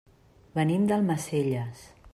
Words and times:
Venim 0.55 0.87
d'Almacelles. 0.93 1.87